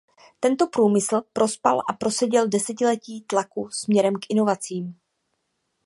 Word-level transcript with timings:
Tento 0.39 0.67
průmysl 0.67 1.21
prospal 1.33 1.79
a 1.89 1.93
proseděl 1.93 2.47
desetiletí 2.47 3.21
tlaku 3.23 3.69
směrem 3.69 4.15
k 4.15 4.19
inovacím. 4.29 4.95